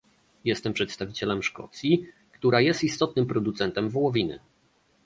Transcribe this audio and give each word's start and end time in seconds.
Jestem 0.45 0.73
przedstawicielem 0.73 1.43
Szkocji, 1.43 2.05
która 2.31 2.61
jest 2.61 2.83
istotnym 2.83 3.25
producentem 3.25 3.89
wołowiny 3.89 4.39